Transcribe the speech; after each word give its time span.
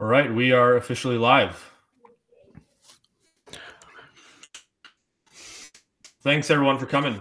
All 0.00 0.06
right, 0.08 0.32
we 0.32 0.52
are 0.52 0.76
officially 0.76 1.16
live. 1.16 1.70
Thanks 6.22 6.50
everyone 6.50 6.78
for 6.78 6.86
coming. 6.86 7.20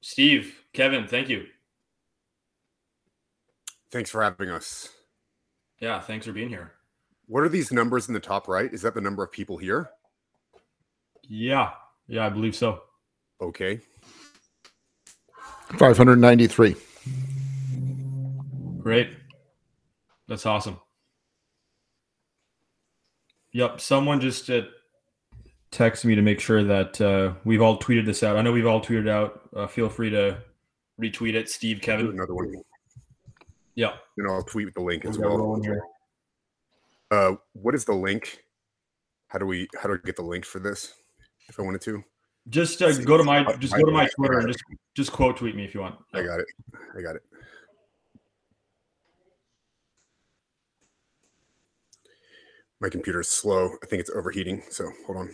Steve, 0.00 0.62
Kevin, 0.72 1.06
thank 1.06 1.28
you. 1.28 1.46
Thanks 3.90 4.10
for 4.10 4.22
having 4.22 4.50
us. 4.50 4.90
Yeah, 5.80 6.00
thanks 6.00 6.26
for 6.26 6.32
being 6.32 6.48
here. 6.48 6.72
What 7.26 7.42
are 7.42 7.48
these 7.48 7.72
numbers 7.72 8.08
in 8.08 8.14
the 8.14 8.20
top 8.20 8.48
right? 8.48 8.72
Is 8.72 8.82
that 8.82 8.94
the 8.94 9.00
number 9.00 9.22
of 9.22 9.30
people 9.30 9.56
here? 9.56 9.90
Yeah, 11.22 11.70
yeah, 12.06 12.26
I 12.26 12.28
believe 12.28 12.56
so. 12.56 12.82
Okay. 13.40 13.80
593. 15.78 16.74
Great. 18.78 19.10
That's 20.26 20.46
awesome. 20.46 20.80
Yep. 23.58 23.80
Someone 23.80 24.20
just 24.20 24.48
uh, 24.50 24.62
texted 25.72 26.04
me 26.04 26.14
to 26.14 26.22
make 26.22 26.38
sure 26.38 26.62
that 26.62 27.00
uh, 27.00 27.32
we've 27.44 27.60
all 27.60 27.76
tweeted 27.76 28.06
this 28.06 28.22
out. 28.22 28.36
I 28.36 28.42
know 28.42 28.52
we've 28.52 28.68
all 28.68 28.80
tweeted 28.80 29.08
out. 29.08 29.40
Uh, 29.54 29.66
feel 29.66 29.88
free 29.88 30.10
to 30.10 30.38
retweet 31.02 31.34
it, 31.34 31.48
Steve, 31.50 31.80
Do 31.80 31.86
Kevin. 31.86 32.06
another 32.10 32.36
one. 32.36 32.54
Yeah. 33.74 33.94
And 34.16 34.30
I'll 34.30 34.44
tweet 34.44 34.72
the 34.74 34.80
link 34.80 35.04
as 35.04 35.16
We 35.18 35.24
got 35.24 35.32
well. 35.40 35.60
here. 35.60 35.80
Uh, 37.10 37.32
what 37.54 37.74
is 37.74 37.84
the 37.84 37.94
link? 37.94 38.44
How 39.26 39.40
do 39.40 39.46
we 39.46 39.66
how 39.82 39.88
do 39.88 39.94
I 39.94 40.06
get 40.06 40.14
the 40.14 40.22
link 40.22 40.44
for 40.44 40.60
this? 40.60 40.94
If 41.48 41.58
I 41.58 41.62
wanted 41.62 41.80
to, 41.80 42.04
Just 42.50 42.80
uh, 42.80 42.92
go 42.98 43.16
to 43.16 43.24
my 43.24 43.42
just 43.56 43.74
go 43.74 43.84
to 43.84 43.90
my 43.90 44.08
Twitter 44.14 44.38
and 44.38 44.46
just 44.48 44.62
just 44.94 45.10
quote 45.10 45.36
tweet 45.36 45.56
me 45.56 45.64
if 45.64 45.74
you 45.74 45.80
want. 45.80 45.96
I 46.14 46.22
got 46.22 46.38
it. 46.38 46.46
I 46.96 47.02
got 47.02 47.16
it. 47.16 47.22
My 52.80 52.88
computer's 52.88 53.28
slow. 53.28 53.72
I 53.82 53.86
think 53.86 54.00
it's 54.00 54.10
overheating. 54.10 54.62
So 54.70 54.88
hold 55.06 55.18
on. 55.18 55.30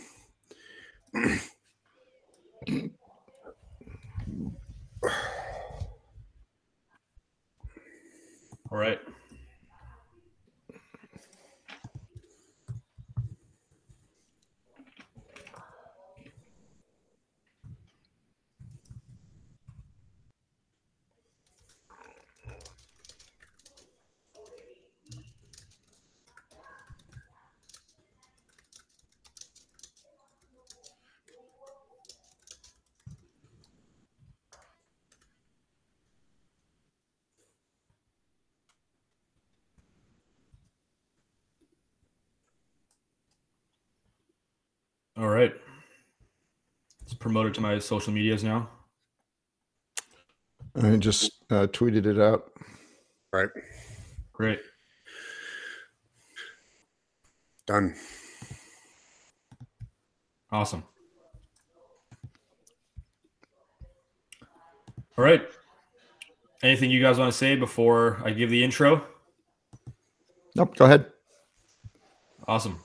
All 8.71 8.77
right. 8.79 8.99
All 45.17 45.29
right. 45.29 45.53
Let's 47.01 47.13
promote 47.13 47.47
it 47.47 47.53
to 47.55 47.61
my 47.61 47.79
social 47.79 48.11
medias 48.11 48.43
now. 48.43 48.69
I 50.75 50.97
just 50.97 51.31
uh, 51.49 51.67
tweeted 51.67 52.05
it 52.05 52.19
out. 52.19 52.51
Right. 53.31 53.49
Great. 54.33 54.59
Done. 57.65 57.95
Awesome. 60.51 60.83
All 65.17 65.23
right. 65.23 65.43
Anything 66.61 66.91
you 66.91 67.01
guys 67.01 67.17
want 67.17 67.31
to 67.31 67.37
say 67.37 67.55
before 67.55 68.21
I 68.25 68.31
give 68.31 68.49
the 68.49 68.63
intro? 68.63 69.05
Nope, 70.55 70.75
go 70.75 70.85
ahead. 70.85 71.05
Awesome. 72.47 72.79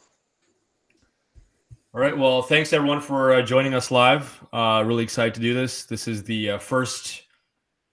All 1.92 2.00
right. 2.00 2.16
Well, 2.16 2.40
thanks 2.40 2.72
everyone 2.72 3.00
for 3.00 3.32
uh, 3.32 3.42
joining 3.42 3.74
us 3.74 3.90
live. 3.90 4.40
Uh, 4.52 4.84
really 4.86 5.02
excited 5.02 5.34
to 5.34 5.40
do 5.40 5.54
this. 5.54 5.82
This 5.82 6.06
is 6.06 6.22
the 6.22 6.50
uh, 6.50 6.58
first 6.58 7.24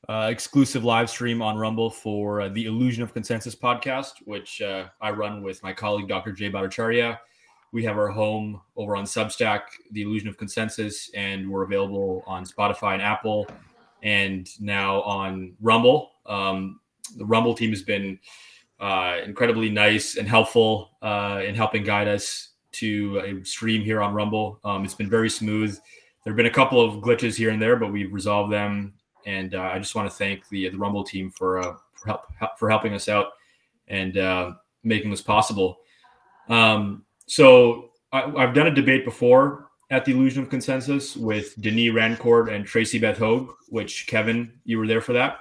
uh, 0.08 0.28
exclusive 0.30 0.84
live 0.84 1.09
stream 1.09 1.41
on 1.41 1.58
Rumble 1.58 1.90
for 1.90 2.41
uh, 2.41 2.50
the 2.50 2.66
Illusion 2.66 3.02
of 3.02 3.12
Consensus 3.12 3.56
podcast, 3.56 4.12
which 4.25 4.62
uh, 4.62 4.90
I 5.02 5.09
run 5.09 5.41
with 5.41 5.63
my 5.63 5.74
colleague 5.74 6.07
Dr. 6.07 6.31
Jay 6.31 6.47
Bhattacharya. 6.47 7.18
We 7.72 7.84
have 7.86 7.97
our 7.97 8.09
home 8.09 8.62
over 8.75 8.96
on 8.96 9.06
Substack, 9.06 9.62
the 9.94 10.03
Illusion 10.03 10.28
of 10.28 10.38
Consensus, 10.38 11.09
and 11.16 11.50
we're 11.50 11.63
available 11.63 12.24
on 12.28 12.46
Spotify 12.46 12.94
and 12.94 13.02
Apple, 13.02 13.47
and 14.03 14.47
now 14.59 15.02
on 15.02 15.56
Rumble. 15.59 16.12
Um, 16.28 16.81
the 17.18 17.25
Rumble 17.25 17.56
team 17.56 17.72
has 17.72 17.81
been 17.81 18.19
incredibly 19.25 19.72
nice 19.72 20.18
and 20.18 20.28
helpful 20.28 20.91
in 21.02 21.56
helping 21.56 21.84
guide 21.84 22.07
us 22.07 22.50
to 22.79 23.19
a 23.19 23.45
stream 23.45 23.81
here 23.81 24.01
on 24.01 24.13
Rumble. 24.13 24.59
Um, 24.63 24.83
it's 24.83 24.93
been 24.93 25.09
very 25.09 25.29
smooth. 25.29 25.77
There 26.23 26.31
have 26.31 26.38
been 26.38 26.45
a 26.45 26.51
couple 26.51 26.81
of 26.81 27.01
glitches 27.01 27.35
here 27.35 27.51
and 27.51 27.61
there, 27.61 27.75
but 27.75 27.91
we've 27.91 28.11
resolved 28.11 28.51
them. 28.51 28.93
And 29.25 29.55
uh, 29.55 29.71
I 29.73 29.79
just 29.79 29.95
want 29.95 30.09
to 30.09 30.15
thank 30.15 30.47
the 30.49 30.69
the 30.69 30.77
Rumble 30.77 31.03
team 31.03 31.31
for 31.31 31.59
uh, 31.59 31.73
for, 31.93 32.07
help, 32.07 32.21
for 32.57 32.69
helping 32.69 32.93
us 32.93 33.09
out 33.09 33.27
and 33.88 34.17
uh, 34.17 34.51
making 34.83 35.11
this 35.11 35.21
possible. 35.21 35.79
Um, 36.49 37.05
so 37.25 37.91
I, 38.11 38.23
I've 38.23 38.53
done 38.53 38.67
a 38.67 38.73
debate 38.73 39.05
before 39.05 39.69
at 39.89 40.05
the 40.05 40.11
Illusion 40.11 40.44
of 40.44 40.49
Consensus 40.49 41.15
with 41.15 41.59
Denis 41.61 41.94
Rancourt 41.94 42.53
and 42.53 42.65
Tracy 42.65 42.99
Beth 42.99 43.17
Høeg, 43.17 43.47
which 43.69 44.07
Kevin, 44.07 44.51
you 44.65 44.77
were 44.77 44.88
there 44.88 45.01
for 45.01 45.13
that. 45.13 45.39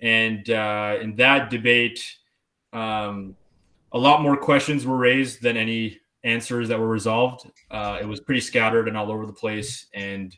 And 0.00 0.48
uh, 0.50 0.98
in 1.00 1.16
that 1.16 1.50
debate, 1.50 2.04
um, 2.72 3.36
a 3.92 3.98
lot 3.98 4.22
more 4.22 4.36
questions 4.36 4.86
were 4.86 4.96
raised 4.96 5.42
than 5.42 5.56
any 5.56 5.98
answers 6.24 6.68
that 6.68 6.78
were 6.78 6.88
resolved. 6.88 7.50
Uh, 7.70 7.98
it 8.00 8.06
was 8.06 8.20
pretty 8.20 8.40
scattered 8.40 8.88
and 8.88 8.96
all 8.96 9.10
over 9.10 9.26
the 9.26 9.32
place, 9.32 9.86
and 9.94 10.36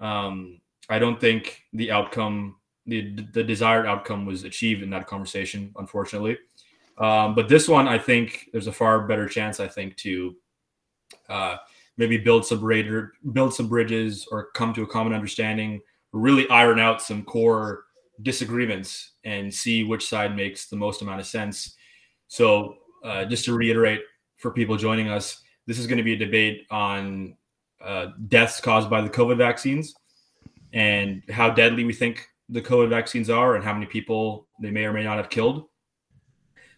um, 0.00 0.60
I 0.88 0.98
don't 0.98 1.20
think 1.20 1.62
the 1.72 1.90
outcome, 1.90 2.56
the 2.86 3.14
the 3.32 3.44
desired 3.44 3.86
outcome, 3.86 4.26
was 4.26 4.44
achieved 4.44 4.82
in 4.82 4.90
that 4.90 5.06
conversation, 5.06 5.72
unfortunately. 5.76 6.38
Um, 6.98 7.34
but 7.34 7.48
this 7.48 7.68
one, 7.68 7.88
I 7.88 7.98
think 7.98 8.48
there's 8.52 8.66
a 8.66 8.72
far 8.72 9.06
better 9.06 9.26
chance. 9.26 9.58
I 9.60 9.68
think 9.68 9.96
to 9.98 10.36
uh, 11.28 11.56
maybe 11.96 12.18
build 12.18 12.44
some 12.44 12.62
radar, 12.62 13.12
build 13.32 13.54
some 13.54 13.68
bridges, 13.68 14.26
or 14.30 14.50
come 14.54 14.74
to 14.74 14.82
a 14.82 14.86
common 14.86 15.12
understanding, 15.12 15.80
really 16.12 16.48
iron 16.50 16.78
out 16.78 17.00
some 17.00 17.24
core 17.24 17.84
disagreements 18.22 19.12
and 19.24 19.52
see 19.52 19.84
which 19.84 20.06
side 20.06 20.36
makes 20.36 20.66
the 20.66 20.76
most 20.76 21.02
amount 21.02 21.20
of 21.20 21.26
sense. 21.26 21.76
So, 22.28 22.76
uh, 23.04 23.24
just 23.24 23.44
to 23.46 23.54
reiterate 23.54 24.00
for 24.40 24.50
people 24.50 24.76
joining 24.76 25.08
us, 25.08 25.42
this 25.66 25.78
is 25.78 25.86
going 25.86 25.98
to 25.98 26.04
be 26.04 26.14
a 26.14 26.18
debate 26.18 26.66
on 26.70 27.36
uh, 27.84 28.08
deaths 28.28 28.60
caused 28.60 28.90
by 28.90 29.00
the 29.00 29.08
COVID 29.08 29.36
vaccines 29.36 29.94
and 30.72 31.22
how 31.30 31.50
deadly 31.50 31.84
we 31.84 31.92
think 31.92 32.26
the 32.48 32.60
COVID 32.60 32.88
vaccines 32.88 33.30
are 33.30 33.54
and 33.54 33.64
how 33.64 33.72
many 33.72 33.86
people 33.86 34.48
they 34.60 34.70
may 34.70 34.84
or 34.84 34.92
may 34.92 35.04
not 35.04 35.16
have 35.16 35.30
killed. 35.30 35.66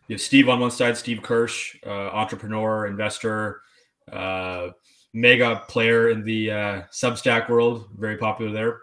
You 0.08 0.14
have 0.14 0.20
Steve 0.20 0.48
on 0.48 0.60
one 0.60 0.70
side, 0.70 0.96
Steve 0.96 1.22
Kirsch, 1.22 1.76
uh, 1.86 2.08
entrepreneur, 2.10 2.86
investor, 2.86 3.62
uh, 4.10 4.68
mega 5.14 5.62
player 5.68 6.10
in 6.10 6.22
the 6.22 6.50
uh, 6.50 6.82
Substack 6.92 7.48
world, 7.48 7.88
very 7.96 8.16
popular 8.16 8.52
there. 8.52 8.80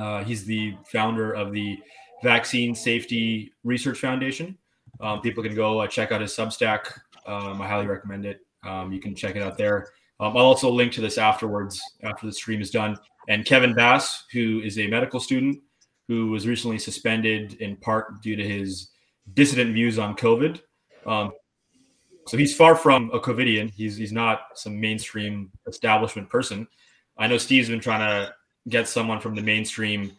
Uh, 0.00 0.24
he's 0.24 0.44
the 0.44 0.74
founder 0.90 1.32
of 1.32 1.52
the 1.52 1.78
Vaccine 2.22 2.74
Safety 2.74 3.52
Research 3.64 3.98
Foundation. 3.98 4.58
Um, 5.00 5.20
people 5.20 5.42
can 5.42 5.54
go 5.54 5.80
uh, 5.80 5.86
check 5.86 6.12
out 6.12 6.20
his 6.20 6.32
Substack. 6.32 6.98
Um, 7.26 7.60
I 7.60 7.68
highly 7.68 7.86
recommend 7.86 8.24
it. 8.24 8.40
Um, 8.64 8.92
you 8.92 9.00
can 9.00 9.14
check 9.14 9.36
it 9.36 9.42
out 9.42 9.58
there. 9.58 9.88
Um, 10.18 10.36
I'll 10.36 10.46
also 10.46 10.70
link 10.70 10.92
to 10.92 11.00
this 11.00 11.18
afterwards 11.18 11.80
after 12.02 12.26
the 12.26 12.32
stream 12.32 12.60
is 12.60 12.70
done. 12.70 12.96
And 13.28 13.44
Kevin 13.44 13.74
Bass, 13.74 14.24
who 14.32 14.60
is 14.60 14.78
a 14.78 14.86
medical 14.86 15.20
student 15.20 15.60
who 16.08 16.30
was 16.30 16.46
recently 16.46 16.78
suspended 16.78 17.54
in 17.54 17.76
part 17.76 18.22
due 18.22 18.36
to 18.36 18.46
his 18.46 18.90
dissident 19.34 19.74
views 19.74 19.98
on 19.98 20.16
COVID. 20.16 20.60
Um, 21.04 21.32
so 22.26 22.36
he's 22.36 22.56
far 22.56 22.74
from 22.74 23.10
a 23.12 23.20
COVIDian. 23.20 23.72
He's 23.72 23.96
he's 23.96 24.12
not 24.12 24.40
some 24.54 24.80
mainstream 24.80 25.50
establishment 25.66 26.28
person. 26.28 26.66
I 27.16 27.26
know 27.26 27.38
Steve's 27.38 27.68
been 27.68 27.80
trying 27.80 28.00
to 28.00 28.34
get 28.68 28.88
someone 28.88 29.20
from 29.20 29.34
the 29.34 29.42
mainstream 29.42 30.12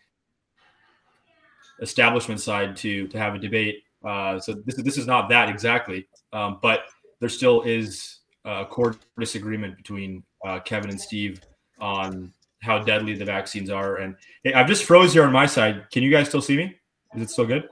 establishment 1.81 2.39
side 2.39 2.75
to 2.77 3.07
to 3.07 3.17
have 3.17 3.35
a 3.35 3.39
debate. 3.39 3.83
Uh, 4.03 4.39
so 4.39 4.53
this 4.65 4.75
this 4.83 4.97
is 4.97 5.07
not 5.07 5.27
that 5.29 5.49
exactly, 5.49 6.07
um, 6.31 6.59
but 6.61 6.81
there 7.19 7.29
still 7.29 7.61
is 7.63 8.19
a 8.45 8.65
core 8.65 8.95
disagreement 9.19 9.75
between 9.77 10.23
uh, 10.45 10.59
Kevin 10.59 10.89
and 10.89 10.99
Steve 10.99 11.41
on 11.79 12.31
how 12.61 12.79
deadly 12.79 13.13
the 13.15 13.25
vaccines 13.25 13.69
are. 13.69 13.97
And 13.97 14.15
hey, 14.43 14.53
I've 14.53 14.67
just 14.67 14.83
froze 14.85 15.13
here 15.13 15.23
on 15.23 15.31
my 15.31 15.45
side. 15.45 15.85
Can 15.91 16.03
you 16.03 16.11
guys 16.11 16.27
still 16.27 16.41
see 16.41 16.57
me? 16.57 16.75
Is 17.15 17.21
it 17.23 17.29
still 17.29 17.45
good? 17.45 17.67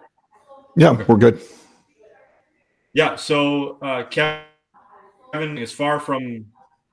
Yeah, 0.76 0.92
Okay. 0.92 1.04
we're 1.08 1.18
good. 1.18 1.42
Yeah. 2.94 3.16
So 3.16 3.78
uh, 3.82 4.04
Kevin 4.06 5.58
is 5.58 5.72
far 5.72 6.00
from 6.00 6.46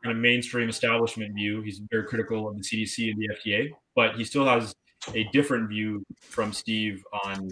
kind 0.04 0.16
of 0.16 0.16
mainstream 0.16 0.69
establishment 0.69 1.34
view. 1.34 1.62
He's 1.62 1.81
very 1.90 2.04
critical 2.04 2.49
of 2.49 2.56
the 2.56 2.62
CDC 2.62 3.12
and 3.12 3.20
the 3.20 3.28
FDA, 3.37 3.70
but 3.94 4.16
he 4.16 4.25
still 4.25 4.44
has 4.46 4.75
a 5.14 5.25
different 5.32 5.69
view 5.69 6.04
from 6.20 6.52
Steve 6.52 7.04
on 7.25 7.49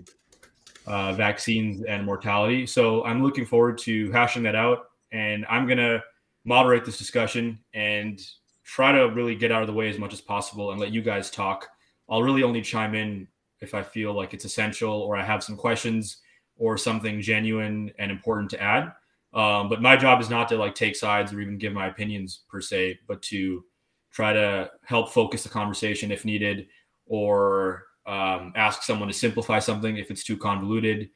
uh, 0.87 1.13
vaccines 1.13 1.83
and 1.85 2.05
mortality. 2.05 2.67
So 2.67 3.05
I'm 3.05 3.23
looking 3.23 3.45
forward 3.47 3.79
to 3.79 4.11
hashing 4.11 4.43
that 4.45 4.55
out, 4.57 4.87
and 5.13 5.47
I'm 5.49 5.67
gonna 5.67 6.03
moderate 6.45 6.85
this 6.85 6.99
discussion 6.99 7.59
and 7.75 8.21
try 8.65 8.93
to 8.93 9.11
really 9.11 9.35
get 9.35 9.53
out 9.53 9.63
of 9.63 9.67
the 9.67 9.75
way 9.75 9.89
as 9.89 9.99
much 9.99 10.13
as 10.13 10.21
possible 10.21 10.71
and 10.71 10.81
let 10.81 10.93
you 10.93 11.03
guys 11.03 11.31
talk. 11.31 11.69
I'll 12.09 12.23
really 12.23 12.43
only 12.43 12.63
chime 12.63 12.95
in 12.95 13.27
if 13.61 13.75
I 13.75 13.83
feel 13.83 14.15
like 14.15 14.33
it's 14.35 14.45
essential 14.45 14.93
or 14.93 15.17
I 15.17 15.25
have 15.25 15.43
some 15.45 15.57
questions 15.57 16.19
or 16.57 16.77
something 16.77 17.21
genuine 17.21 17.91
and 17.99 18.11
important 18.11 18.51
to 18.51 18.63
add. 18.63 18.93
Um, 19.33 19.69
but 19.69 19.83
my 19.83 19.97
job 19.97 20.21
is 20.21 20.31
not 20.31 20.49
to 20.49 20.57
like 20.57 20.75
take 20.75 20.97
sides 20.97 21.33
or 21.33 21.41
even 21.41 21.59
give 21.59 21.73
my 21.73 21.87
opinions 21.87 22.43
per 22.49 22.61
se, 22.61 22.99
but 23.07 23.23
to 23.23 23.65
try 24.13 24.33
to 24.33 24.71
help 24.85 25.11
focus 25.11 25.43
the 25.43 25.49
conversation 25.49 26.11
if 26.11 26.25
needed 26.25 26.67
or 27.07 27.85
um, 28.07 28.53
ask 28.57 28.83
someone 28.83 29.09
to 29.09 29.15
simplify 29.15 29.59
something 29.59 29.97
if 29.97 30.11
it's 30.11 30.25
too 30.25 30.37
convoluted. 30.37 31.11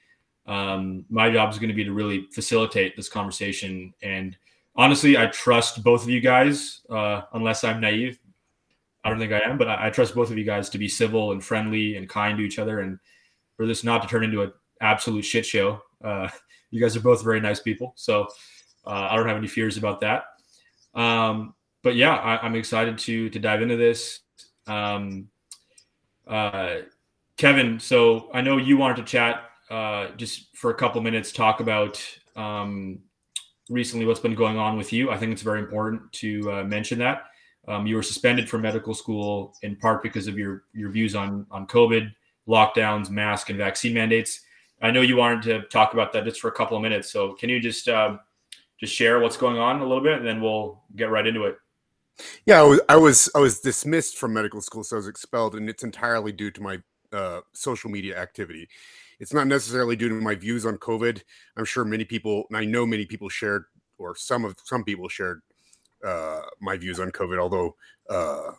Um, 0.46 1.05
my 1.08 1.31
job 1.31 1.50
is 1.50 1.58
going 1.58 1.69
to 1.69 1.75
be 1.75 1.85
to 1.85 1.93
really 1.93 2.26
facilitate 2.32 2.96
this 2.96 3.08
conversation. 3.08 3.94
And 4.02 4.37
honestly, 4.76 5.17
I 5.17 5.26
trust 5.26 5.82
both 5.82 6.02
of 6.02 6.11
you 6.11 6.20
guys, 6.20 6.82
uh, 6.91 7.23
unless 7.32 7.64
I'm 7.64 7.81
naive. 7.81 8.19
I 9.05 9.11
don't 9.11 9.19
think 9.19 9.32
I 9.32 9.41
am, 9.41 9.58
but 9.58 9.69
I, 9.69 9.87
I, 9.87 9.91
trust 9.91 10.14
both 10.14 10.31
of 10.31 10.38
you 10.38 10.44
guys 10.44 10.70
to 10.70 10.79
be 10.79 10.88
civil 10.88 11.32
and 11.32 11.44
friendly 11.44 11.96
and 11.96 12.08
kind 12.08 12.38
to 12.38 12.44
each 12.44 12.58
other, 12.58 12.81
and 12.81 12.99
for 13.56 13.67
this 13.67 13.85
not 13.85 14.00
to 14.02 14.08
turn 14.08 14.25
into 14.25 14.43
an 14.43 14.52
absolute 14.81 15.25
shit 15.25 15.44
show. 15.44 15.82
Uh, 16.02 16.29
you 16.70 16.81
guys 16.81 16.96
are 16.96 17.00
both 17.00 17.23
very 17.23 17.41
nice 17.41 17.61
people, 17.61 17.93
so 17.96 18.26
uh, 18.87 19.08
I 19.11 19.17
don't 19.17 19.29
have 19.29 19.37
any 19.37 19.46
fears 19.46 19.76
about 19.76 20.00
that. 20.00 20.25
Um, 20.94 21.55
but 21.82 21.96
yeah, 21.96 22.14
I, 22.14 22.46
am 22.46 22.55
excited 22.55 22.96
to 22.99 23.29
to 23.29 23.38
dive 23.38 23.61
into 23.61 23.76
this. 23.76 24.20
Um, 24.67 25.29
uh, 26.26 26.76
Kevin, 27.37 27.79
so 27.79 28.31
I 28.32 28.41
know 28.41 28.56
you 28.56 28.79
wanted 28.79 28.96
to 28.96 29.02
chat 29.05 29.50
uh, 29.70 30.08
just 30.16 30.56
for 30.56 30.70
a 30.70 30.75
couple 30.75 31.00
minutes, 31.00 31.32
talk 31.32 31.61
about 31.61 32.02
um, 32.37 32.99
recently 33.69 34.06
what's 34.06 34.20
been 34.20 34.34
going 34.34 34.58
on 34.58 34.76
with 34.76 34.93
you. 34.93 35.11
I 35.11 35.16
think 35.16 35.32
it's 35.32 35.43
very 35.43 35.61
important 35.61 36.12
to 36.14 36.52
uh, 36.52 36.64
mention 36.64 36.99
that. 36.99 37.25
Um, 37.66 37.87
you 37.87 37.96
were 37.96 38.02
suspended 38.02 38.49
from 38.49 38.62
medical 38.62 38.94
school 38.94 39.55
in 39.62 39.76
part 39.76 40.02
because 40.02 40.26
of 40.26 40.37
your 40.37 40.64
your 40.75 40.90
views 40.90 41.14
on 41.14 41.46
on 41.50 41.66
COVID, 41.66 42.12
lockdowns, 42.46 43.08
mask, 43.11 43.49
and 43.49 43.58
vaccine 43.58 43.94
mandates. 43.94 44.40
I 44.82 44.90
know 44.90 45.00
you 45.00 45.16
wanted 45.16 45.43
to 45.44 45.62
talk 45.69 45.94
about 45.94 46.12
that 46.12 46.25
just 46.25 46.40
for 46.40 46.49
a 46.49 46.52
couple 46.52 46.76
of 46.76 46.82
minutes. 46.82 47.10
So 47.10 47.32
can 47.32 47.49
you 47.49 47.58
just 47.60 47.88
um, 47.88 48.20
just 48.78 48.94
share 48.94 49.20
what's 49.20 49.37
going 49.37 49.56
on 49.56 49.81
a 49.81 49.87
little 49.87 50.02
bit, 50.02 50.19
and 50.19 50.26
then 50.26 50.43
we'll 50.43 50.82
get 50.94 51.10
right 51.10 51.26
into 51.26 51.44
it. 51.44 51.56
Yeah, 52.46 52.60
I 52.60 52.64
was, 52.64 52.81
I 52.88 52.96
was 52.96 53.31
I 53.34 53.38
was 53.40 53.60
dismissed 53.60 54.19
from 54.19 54.34
medical 54.34 54.60
school, 54.60 54.84
so 54.84 54.96
I 54.96 54.99
was 54.99 55.08
expelled, 55.08 55.55
and 55.55 55.69
it's 55.69 55.82
entirely 55.82 56.32
due 56.32 56.50
to 56.50 56.60
my 56.60 56.78
uh, 57.12 57.40
social 57.55 57.90
media 57.90 58.20
activity. 58.20 58.69
It's 59.20 59.32
not 59.32 59.46
necessarily 59.46 59.96
due 59.96 60.08
to 60.08 60.14
my 60.14 60.34
views 60.34 60.66
on 60.66 60.78
COVID. 60.78 61.22
I'm 61.56 61.64
sure 61.64 61.84
many 61.84 62.05
people, 62.05 62.44
and 62.49 62.56
I 62.56 62.64
know 62.64 62.87
many 62.87 63.06
people 63.06 63.28
shared, 63.28 63.64
or 63.99 64.16
some 64.16 64.44
of 64.44 64.56
some 64.64 64.84
people 64.84 65.08
shared 65.08 65.43
uh, 66.05 66.43
my 66.61 66.76
views 66.76 67.00
on 67.00 67.11
COVID, 67.11 67.38
although 67.38 67.76
uh, 68.11 68.52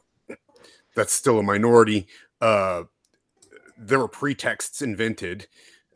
that's 0.96 1.13
still 1.13 1.40
a 1.40 1.44
minority. 1.44 2.07
Uh, 2.42 2.84
there 3.78 4.00
were 4.00 4.07
pretexts 4.07 4.81
invented, 4.81 5.48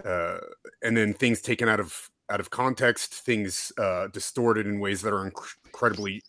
uh, 0.05 0.37
and 0.83 0.95
then 0.95 1.13
things 1.13 1.41
taken 1.41 1.69
out 1.69 1.79
of 1.79 2.09
out 2.29 2.39
of 2.39 2.49
context, 2.49 3.13
things 3.13 3.71
uh, 3.77 4.07
distorted 4.07 4.67
in 4.67 4.79
ways 4.79 5.01
that 5.01 5.13
are 5.13 5.29
inc- 5.29 5.55
incredibly 5.65 6.21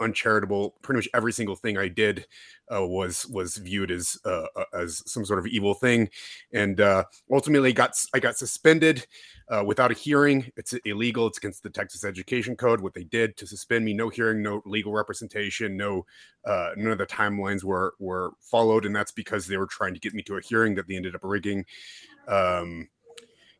uncharitable. 0.00 0.74
Pretty 0.82 0.98
much 0.98 1.08
every 1.14 1.32
single 1.32 1.56
thing 1.56 1.78
I 1.78 1.88
did 1.88 2.26
uh, 2.72 2.86
was 2.86 3.26
was 3.26 3.56
viewed 3.56 3.90
as 3.90 4.16
uh, 4.24 4.46
uh, 4.56 4.64
as 4.74 5.02
some 5.10 5.24
sort 5.24 5.38
of 5.38 5.46
evil 5.46 5.74
thing, 5.74 6.08
and 6.52 6.80
uh, 6.80 7.04
ultimately 7.30 7.72
got 7.72 7.92
I 8.14 8.20
got 8.20 8.36
suspended 8.36 9.06
uh, 9.48 9.64
without 9.64 9.90
a 9.90 9.94
hearing. 9.94 10.50
It's 10.56 10.74
illegal. 10.84 11.26
It's 11.26 11.38
against 11.38 11.62
the 11.62 11.70
Texas 11.70 12.04
Education 12.04 12.56
Code. 12.56 12.80
What 12.80 12.94
they 12.94 13.04
did 13.04 13.36
to 13.38 13.46
suspend 13.46 13.84
me, 13.84 13.94
no 13.94 14.08
hearing, 14.08 14.42
no 14.42 14.62
legal 14.64 14.92
representation, 14.92 15.76
no 15.76 16.04
uh, 16.44 16.70
none 16.76 16.92
of 16.92 16.98
the 16.98 17.06
timelines 17.06 17.64
were 17.64 17.94
were 17.98 18.32
followed, 18.40 18.84
and 18.84 18.94
that's 18.94 19.12
because 19.12 19.46
they 19.46 19.56
were 19.56 19.66
trying 19.66 19.94
to 19.94 20.00
get 20.00 20.14
me 20.14 20.22
to 20.22 20.36
a 20.36 20.40
hearing 20.40 20.74
that 20.74 20.86
they 20.88 20.96
ended 20.96 21.14
up 21.14 21.22
rigging. 21.24 21.64
Um, 22.28 22.88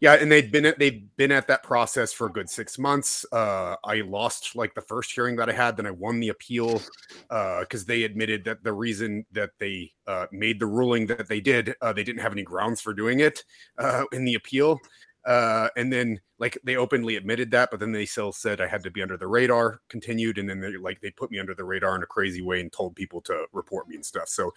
yeah, 0.03 0.15
and 0.15 0.33
they'd 0.33 0.51
been 0.51 0.67
at 0.67 0.81
they've 0.81 1.05
been 1.17 1.31
at 1.31 1.47
that 1.47 1.63
process 1.63 2.13
for 2.13 2.27
a 2.27 2.33
good 2.33 2.51
six 2.51 2.77
months. 2.77 3.25
Uh, 3.31 3.77
I 3.85 4.01
lost 4.01 4.57
like 4.57 4.75
the 4.75 4.81
first 4.81 5.13
hearing 5.13 5.37
that 5.37 5.49
I 5.49 5.53
had, 5.53 5.77
then 5.77 5.87
I 5.87 5.93
won 5.93 6.19
the 6.19 6.31
appeal 6.31 6.83
because 7.29 7.83
uh, 7.83 7.87
they 7.87 8.03
admitted 8.03 8.45
that 8.47 8.65
the 8.65 8.73
reason 8.73 9.25
that 9.31 9.51
they 9.61 9.93
uh, 10.09 10.27
made 10.33 10.59
the 10.59 10.67
ruling 10.67 11.07
that 11.07 11.29
they 11.29 11.41
did, 11.41 11.77
uh, 11.81 11.93
they 11.93 12.03
didn't 12.03 12.21
have 12.21 12.33
any 12.33 12.43
grounds 12.43 12.81
for 12.81 12.93
doing 12.93 13.21
it 13.21 13.45
uh, 13.79 14.03
in 14.11 14.25
the 14.25 14.35
appeal. 14.35 14.81
Uh, 15.25 15.69
and 15.77 15.93
then 15.93 16.21
like 16.39 16.59
they 16.65 16.77
openly 16.77 17.17
admitted 17.17 17.51
that, 17.53 17.71
but 17.71 17.79
then 17.79 17.93
they 17.93 18.05
still 18.05 18.33
said 18.33 18.61
I 18.61 18.67
had 18.67 18.83
to 18.83 18.91
be 18.91 19.03
under 19.03 19.17
the 19.17 19.29
radar. 19.29 19.81
Continued, 19.89 20.39
and 20.39 20.49
then 20.49 20.61
they 20.61 20.77
like 20.77 21.01
they 21.01 21.11
put 21.11 21.31
me 21.31 21.39
under 21.39 21.55
the 21.55 21.65
radar 21.65 21.95
in 21.95 22.03
a 22.03 22.07
crazy 22.07 22.43
way 22.43 22.61
and 22.61 22.73
told 22.73 22.97
people 22.97 23.21
to 23.23 23.47
report 23.53 23.89
me 23.89 23.95
and 23.95 24.05
stuff. 24.05 24.29
So 24.29 24.53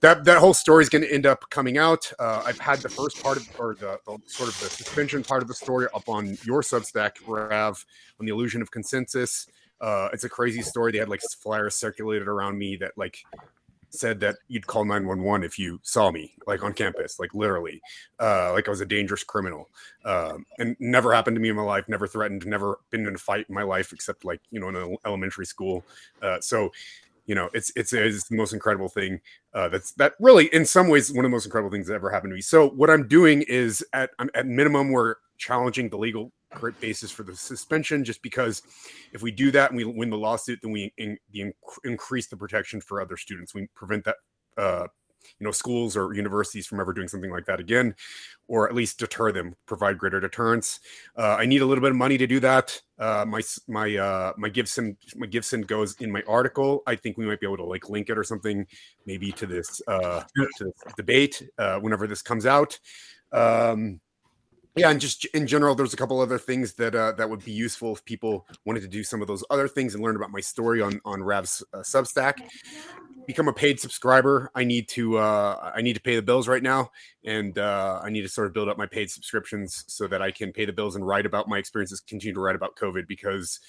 that 0.00 0.24
that 0.24 0.38
whole 0.38 0.54
story 0.54 0.82
is 0.82 0.88
going 0.88 1.02
to 1.02 1.12
end 1.12 1.26
up 1.26 1.48
coming 1.50 1.78
out. 1.78 2.10
Uh, 2.18 2.42
I've 2.44 2.58
had 2.58 2.80
the 2.80 2.88
first 2.88 3.22
part 3.22 3.36
of 3.36 3.48
or 3.60 3.76
the, 3.76 4.00
the, 4.04 4.18
sort 4.26 4.48
of 4.48 4.58
the 4.60 4.70
suspension 4.70 5.22
part 5.22 5.42
of 5.42 5.48
the 5.48 5.54
story 5.54 5.86
up 5.94 6.08
on 6.08 6.36
your 6.44 6.62
Substack, 6.62 7.12
Rav, 7.26 7.84
on 8.18 8.26
the 8.26 8.32
illusion 8.32 8.60
of 8.60 8.70
consensus. 8.72 9.46
Uh, 9.80 10.08
it's 10.12 10.24
a 10.24 10.28
crazy 10.28 10.62
story. 10.62 10.92
They 10.92 10.98
had 10.98 11.08
like 11.08 11.20
flyers 11.40 11.76
circulated 11.76 12.26
around 12.26 12.58
me 12.58 12.76
that 12.76 12.92
like 12.96 13.18
said 13.92 14.20
that 14.20 14.36
you'd 14.48 14.66
call 14.66 14.84
911 14.84 15.44
if 15.44 15.58
you 15.58 15.78
saw 15.82 16.10
me 16.10 16.34
like 16.46 16.62
on 16.62 16.72
campus 16.72 17.18
like 17.18 17.34
literally 17.34 17.80
uh 18.20 18.52
like 18.52 18.66
i 18.66 18.70
was 18.70 18.80
a 18.80 18.86
dangerous 18.86 19.22
criminal 19.22 19.68
um 20.04 20.46
and 20.58 20.76
never 20.80 21.12
happened 21.12 21.36
to 21.36 21.40
me 21.40 21.50
in 21.50 21.56
my 21.56 21.62
life 21.62 21.88
never 21.88 22.06
threatened 22.06 22.46
never 22.46 22.80
been 22.90 23.06
in 23.06 23.14
a 23.14 23.18
fight 23.18 23.46
in 23.48 23.54
my 23.54 23.62
life 23.62 23.92
except 23.92 24.24
like 24.24 24.40
you 24.50 24.58
know 24.58 24.68
in 24.68 24.96
elementary 25.04 25.46
school 25.46 25.84
uh 26.22 26.40
so 26.40 26.70
you 27.26 27.34
know 27.34 27.48
it's 27.54 27.70
it's, 27.76 27.92
it's 27.92 28.28
the 28.28 28.36
most 28.36 28.52
incredible 28.52 28.88
thing 28.88 29.20
uh 29.54 29.68
that's 29.68 29.92
that 29.92 30.14
really 30.18 30.46
in 30.46 30.64
some 30.64 30.88
ways 30.88 31.12
one 31.12 31.24
of 31.24 31.30
the 31.30 31.34
most 31.34 31.44
incredible 31.44 31.70
things 31.70 31.86
that 31.86 31.94
ever 31.94 32.10
happened 32.10 32.30
to 32.30 32.34
me. 32.34 32.40
So 32.40 32.70
what 32.70 32.90
i'm 32.90 33.06
doing 33.06 33.42
is 33.42 33.84
at 33.92 34.10
at 34.34 34.46
minimum 34.46 34.90
we're 34.90 35.16
challenging 35.38 35.88
the 35.88 35.98
legal 35.98 36.32
basis 36.80 37.10
for 37.10 37.22
the 37.22 37.34
suspension 37.34 38.04
just 38.04 38.22
because 38.22 38.62
if 39.12 39.22
we 39.22 39.30
do 39.30 39.50
that 39.50 39.70
and 39.70 39.76
we 39.76 39.84
win 39.84 40.10
the 40.10 40.16
lawsuit 40.16 40.58
then 40.62 40.72
we 40.72 40.92
in, 40.98 41.16
in, 41.34 41.52
increase 41.84 42.28
the 42.28 42.36
protection 42.36 42.80
for 42.80 43.00
other 43.00 43.16
students. 43.16 43.54
We 43.54 43.68
prevent 43.74 44.04
that 44.04 44.16
uh, 44.56 44.86
you 45.38 45.44
know 45.44 45.50
schools 45.50 45.96
or 45.96 46.14
universities 46.14 46.66
from 46.66 46.80
ever 46.80 46.92
doing 46.92 47.08
something 47.08 47.30
like 47.30 47.46
that 47.46 47.60
again 47.60 47.94
or 48.48 48.68
at 48.68 48.74
least 48.74 48.98
deter 48.98 49.32
them 49.32 49.54
provide 49.66 49.98
greater 49.98 50.20
deterrence. 50.20 50.80
Uh, 51.16 51.36
i 51.38 51.46
need 51.46 51.62
a 51.62 51.66
little 51.66 51.82
bit 51.82 51.90
of 51.90 51.96
money 51.96 52.18
to 52.18 52.26
do 52.26 52.40
that. 52.40 52.80
Uh, 52.98 53.24
my 53.26 53.40
my 53.68 53.96
uh, 53.96 54.32
my 54.36 54.50
GiveSend 54.50 54.96
my 55.16 55.26
GiveSendGo's 55.26 55.96
in 56.00 56.10
my 56.10 56.22
article. 56.28 56.82
I 56.86 56.96
think 56.96 57.16
we 57.16 57.26
might 57.26 57.40
be 57.40 57.46
able 57.46 57.56
to 57.58 57.64
like 57.64 57.88
link 57.88 58.10
it 58.10 58.18
or 58.18 58.24
something 58.24 58.66
maybe 59.06 59.32
to 59.32 59.46
this 59.46 59.80
uh 59.88 60.22
to 60.36 60.48
this 60.60 60.94
debate 60.96 61.42
uh 61.58 61.78
whenever 61.78 62.06
this 62.06 62.22
comes 62.22 62.46
out. 62.46 62.78
Um 63.32 64.00
yeah, 64.74 64.90
and 64.90 64.98
just 64.98 65.26
in 65.26 65.46
general, 65.46 65.74
there's 65.74 65.92
a 65.92 65.98
couple 65.98 66.18
other 66.20 66.38
things 66.38 66.72
that 66.74 66.94
uh, 66.94 67.12
that 67.12 67.28
would 67.28 67.44
be 67.44 67.52
useful 67.52 67.94
if 67.94 68.04
people 68.06 68.46
wanted 68.64 68.80
to 68.80 68.88
do 68.88 69.04
some 69.04 69.20
of 69.20 69.28
those 69.28 69.44
other 69.50 69.68
things 69.68 69.94
and 69.94 70.02
learn 70.02 70.16
about 70.16 70.30
my 70.30 70.40
story 70.40 70.80
on 70.80 70.98
on 71.04 71.22
Rav's 71.22 71.62
uh, 71.74 71.78
Substack. 71.78 72.40
Become 73.26 73.48
a 73.48 73.52
paid 73.52 73.78
subscriber. 73.78 74.50
I 74.54 74.64
need 74.64 74.88
to 74.90 75.18
uh, 75.18 75.72
I 75.74 75.82
need 75.82 75.94
to 75.94 76.00
pay 76.00 76.16
the 76.16 76.22
bills 76.22 76.48
right 76.48 76.62
now, 76.62 76.90
and 77.22 77.58
uh, 77.58 78.00
I 78.02 78.08
need 78.08 78.22
to 78.22 78.30
sort 78.30 78.46
of 78.46 78.54
build 78.54 78.70
up 78.70 78.78
my 78.78 78.86
paid 78.86 79.10
subscriptions 79.10 79.84
so 79.88 80.06
that 80.08 80.22
I 80.22 80.30
can 80.30 80.52
pay 80.52 80.64
the 80.64 80.72
bills 80.72 80.96
and 80.96 81.06
write 81.06 81.26
about 81.26 81.48
my 81.48 81.58
experiences. 81.58 82.00
Continue 82.00 82.34
to 82.34 82.40
write 82.40 82.56
about 82.56 82.74
COVID 82.76 83.06
because 83.06 83.60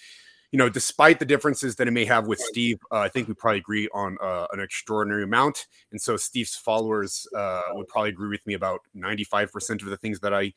you 0.53 0.57
know, 0.57 0.69
despite 0.69 1.17
the 1.17 1.25
differences 1.25 1.75
that 1.77 1.87
it 1.87 1.91
may 1.91 2.05
have 2.05 2.27
with 2.27 2.39
Steve, 2.39 2.77
uh, 2.91 2.99
I 2.99 3.09
think 3.09 3.27
we 3.27 3.33
probably 3.33 3.57
agree 3.57 3.89
on 3.91 4.17
uh, 4.21 4.45
an 4.53 4.59
extraordinary 4.59 5.23
amount. 5.23 5.65
And 5.91 5.99
so 5.99 6.15
Steve's 6.15 6.55
followers 6.55 7.27
would 7.73 7.87
probably 7.87 8.11
agree 8.11 8.29
with 8.29 8.45
me 8.45 8.53
about 8.53 8.81
95% 8.95 9.81
of 9.81 9.87
the 9.87 9.97
things 9.97 10.19
that 10.19 10.31
I 10.31 10.53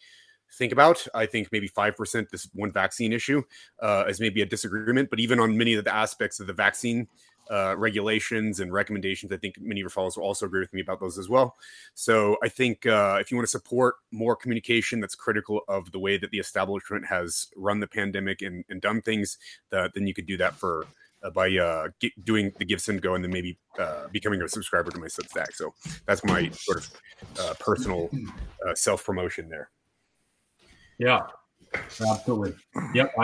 think 0.52 0.72
about. 0.72 1.06
I 1.14 1.26
think 1.26 1.48
maybe 1.52 1.68
5%, 1.68 2.30
this 2.30 2.48
one 2.54 2.72
vaccine 2.72 3.12
issue, 3.12 3.42
uh, 3.80 4.04
is 4.08 4.20
maybe 4.20 4.42
a 4.42 4.46
disagreement. 4.46 5.10
But 5.10 5.20
even 5.20 5.40
on 5.40 5.56
many 5.56 5.74
of 5.74 5.84
the 5.84 5.94
aspects 5.94 6.40
of 6.40 6.46
the 6.46 6.52
vaccine 6.52 7.08
uh, 7.50 7.76
regulations 7.76 8.60
and 8.60 8.72
recommendations, 8.72 9.32
I 9.32 9.36
think 9.36 9.60
many 9.60 9.80
of 9.80 9.84
your 9.84 9.90
followers 9.90 10.16
will 10.16 10.24
also 10.24 10.46
agree 10.46 10.60
with 10.60 10.72
me 10.72 10.80
about 10.80 11.00
those 11.00 11.18
as 11.18 11.28
well. 11.28 11.56
So 11.94 12.36
I 12.42 12.48
think 12.48 12.86
uh, 12.86 13.18
if 13.20 13.30
you 13.30 13.36
want 13.36 13.46
to 13.46 13.50
support 13.50 13.96
more 14.10 14.36
communication 14.36 15.00
that's 15.00 15.14
critical 15.14 15.60
of 15.68 15.92
the 15.92 15.98
way 15.98 16.18
that 16.18 16.30
the 16.30 16.38
establishment 16.38 17.06
has 17.06 17.48
run 17.56 17.80
the 17.80 17.86
pandemic 17.86 18.42
and, 18.42 18.64
and 18.68 18.80
done 18.80 19.02
things, 19.02 19.38
uh, 19.72 19.88
then 19.94 20.06
you 20.06 20.14
could 20.14 20.26
do 20.26 20.36
that 20.38 20.54
for. 20.54 20.86
Uh, 21.22 21.30
by 21.30 21.48
uh, 21.56 21.88
get, 21.98 22.12
doing 22.26 22.52
the 22.58 22.64
GiveSendGo 22.64 23.14
and 23.14 23.24
then 23.24 23.32
maybe 23.32 23.56
uh, 23.78 24.06
becoming 24.12 24.42
a 24.42 24.48
subscriber 24.48 24.90
to 24.90 24.98
my 24.98 25.06
Substack. 25.06 25.54
So 25.54 25.72
that's 26.04 26.22
my 26.24 26.50
sort 26.50 26.76
of 26.76 27.00
uh, 27.40 27.54
personal 27.58 28.10
uh, 28.64 28.74
self 28.74 29.02
promotion 29.02 29.48
there. 29.48 29.70
Yeah. 30.98 31.20
Absolutely. 31.74 32.54
Yep. 32.94 33.12